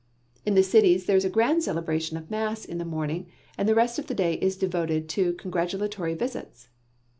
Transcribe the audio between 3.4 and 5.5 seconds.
and the rest of the day is devoted to